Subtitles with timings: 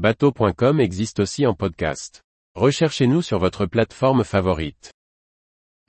[0.00, 2.22] Bateau.com existe aussi en podcast.
[2.54, 4.94] Recherchez-nous sur votre plateforme favorite.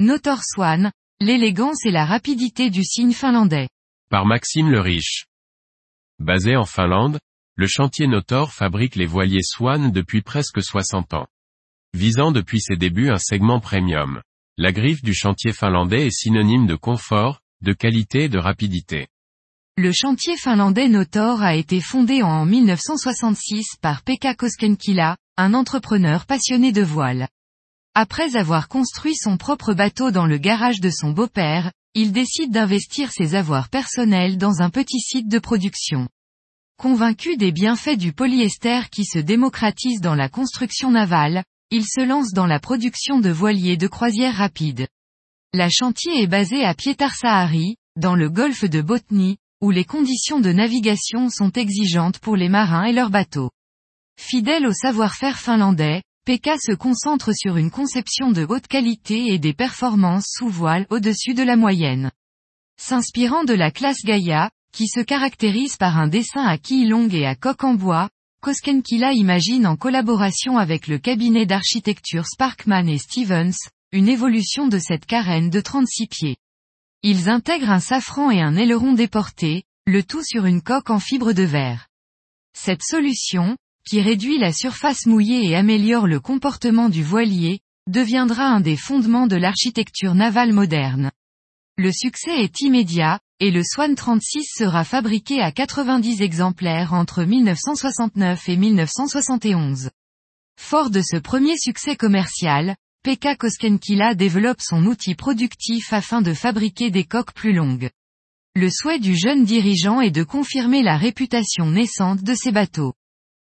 [0.01, 0.91] Notor Swan,
[1.21, 3.69] l'élégance et la rapidité du signe finlandais.
[4.09, 5.27] Par Maxime le Riche.
[6.19, 7.19] Basé en Finlande,
[7.55, 11.27] le chantier Notor fabrique les voiliers Swan depuis presque 60 ans.
[11.93, 14.21] Visant depuis ses débuts un segment premium.
[14.57, 19.07] La griffe du chantier finlandais est synonyme de confort, de qualité et de rapidité.
[19.77, 26.73] Le chantier finlandais Notor a été fondé en 1966 par Pekka Koskenkila, un entrepreneur passionné
[26.73, 27.29] de voile.
[27.95, 33.13] Après avoir construit son propre bateau dans le garage de son beau-père, il décide d'investir
[33.13, 36.09] ses avoirs personnels dans un petit site de production.
[36.77, 42.33] Convaincu des bienfaits du polyester qui se démocratise dans la construction navale, il se lance
[42.33, 44.87] dans la production de voiliers de croisière rapide.
[45.53, 50.51] La chantier est basée à Pietarsaari, dans le golfe de Botnie, où les conditions de
[50.51, 53.51] navigation sont exigeantes pour les marins et leurs bateaux.
[54.19, 59.53] Fidèle au savoir-faire finlandais, Pekka se concentre sur une conception de haute qualité et des
[59.53, 62.11] performances sous voile au-dessus de la moyenne.
[62.77, 67.25] S'inspirant de la classe Gaia, qui se caractérise par un dessin à quille longue et
[67.25, 68.09] à coque en bois,
[68.41, 73.57] Koskenkila imagine en collaboration avec le cabinet d'architecture Sparkman et Stevens,
[73.91, 76.37] une évolution de cette carène de 36 pieds.
[77.03, 81.33] Ils intègrent un safran et un aileron déporté, le tout sur une coque en fibre
[81.33, 81.87] de verre.
[82.53, 83.57] Cette solution,
[83.89, 89.25] qui réduit la surface mouillée et améliore le comportement du voilier, deviendra un des fondements
[89.25, 91.11] de l'architecture navale moderne.
[91.75, 98.47] Le succès est immédiat, et le Swan 36 sera fabriqué à 90 exemplaires entre 1969
[98.49, 99.89] et 1971.
[100.59, 106.91] Fort de ce premier succès commercial, Pekka Koskenkila développe son outil productif afin de fabriquer
[106.91, 107.89] des coques plus longues.
[108.55, 112.93] Le souhait du jeune dirigeant est de confirmer la réputation naissante de ces bateaux.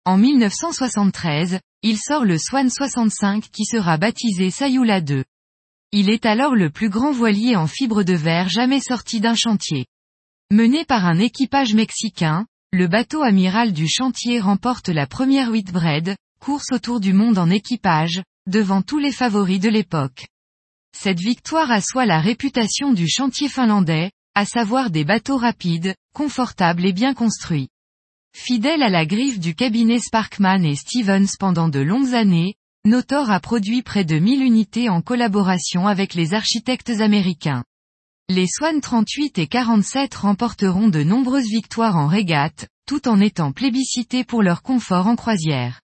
[0.03, 5.23] En 1973, il sort le Swan 65 qui sera baptisé Sayula 2.
[5.94, 9.85] Il est alors le plus grand voilier en fibre de verre jamais sorti d'un chantier.
[10.52, 16.74] Mené par un équipage mexicain, le bateau amiral du chantier remporte la première Whitbread, course
[16.74, 20.28] autour du monde en équipage, devant tous les favoris de l'époque.
[20.97, 26.94] Cette victoire assoit la réputation du chantier finlandais, à savoir des bateaux rapides, confortables et
[26.94, 27.69] bien construits.
[28.34, 33.40] Fidèle à la griffe du cabinet Sparkman et Stevens pendant de longues années, Notor a
[33.40, 37.64] produit près de 1000 unités en collaboration avec les architectes américains.
[38.29, 44.24] Les Swan 38 et 47 remporteront de nombreuses victoires en régate, tout en étant plébiscités
[44.24, 45.81] pour leur confort en croisière.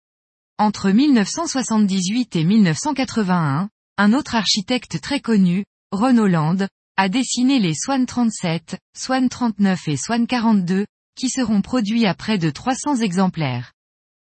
[0.59, 8.07] Entre 1978 et 1981, un autre architecte très connu, Ron Holland, a dessiné les Swan
[8.07, 13.73] 37, Swan 39 et Swan 42, qui seront produits à près de 300 exemplaires.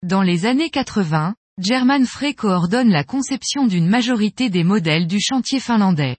[0.03, 5.59] Dans les années 80, German Frey coordonne la conception d'une majorité des modèles du chantier
[5.59, 6.17] finlandais.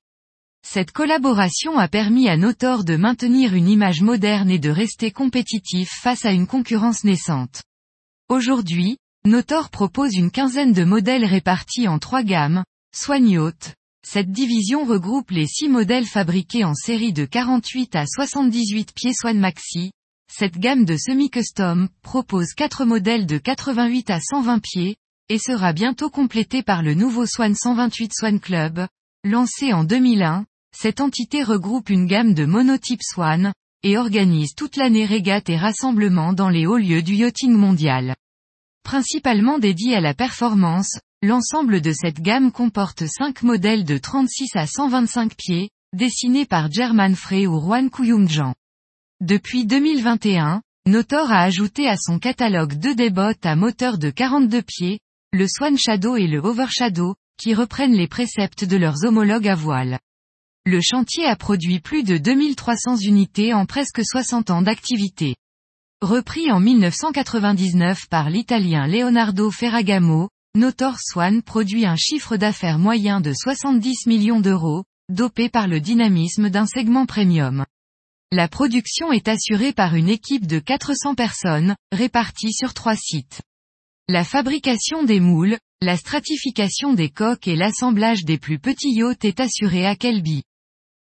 [0.67, 5.91] Cette collaboration a permis à Notor de maintenir une image moderne et de rester compétitif
[5.91, 7.63] face à une concurrence naissante.
[8.29, 12.65] Aujourd'hui, Notor propose une quinzaine de modèles répartis en trois gammes,
[13.09, 13.77] Yacht.
[14.05, 19.39] Cette division regroupe les six modèles fabriqués en série de 48 à 78 pieds Swan
[19.39, 19.93] Maxi.
[20.29, 24.97] Cette gamme de semi-custom propose quatre modèles de 88 à 120 pieds,
[25.29, 28.89] et sera bientôt complétée par le nouveau Swan 128 Swan Club.
[29.23, 30.47] Lancé en 2001,
[30.77, 33.53] cette entité regroupe une gamme de monotype Swan,
[33.85, 38.17] et organise toute l'année régates et rassemblements dans les hauts lieux du yachting mondial.
[38.85, 44.67] Principalement dédié à la performance, l'ensemble de cette gamme comporte 5 modèles de 36 à
[44.67, 48.55] 125 pieds, dessinés par German Frey ou Juan Kuyumjan.
[49.21, 54.99] Depuis 2021, Notor a ajouté à son catalogue deux débottes à moteur de 42 pieds,
[55.33, 59.99] le Swan Shadow et le Overshadow, qui reprennent les préceptes de leurs homologues à voile.
[60.67, 65.37] Le chantier a produit plus de 2300 unités en presque 60 ans d'activité.
[66.03, 73.33] Repris en 1999 par l'italien Leonardo Ferragamo, Notor Swan produit un chiffre d'affaires moyen de
[73.33, 77.65] 70 millions d'euros, dopé par le dynamisme d'un segment premium.
[78.33, 83.41] La production est assurée par une équipe de 400 personnes, réparties sur trois sites.
[84.09, 89.39] La fabrication des moules, la stratification des coques et l'assemblage des plus petits yachts est
[89.39, 90.43] assurée à Kelby.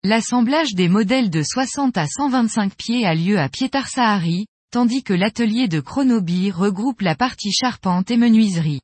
[0.04, 5.68] L'assemblage des modèles de 60 à 125 pieds a lieu à Pietarsaari, tandis que l'atelier
[5.68, 8.82] de Chronobi regroupe la partie charpente et menuiserie.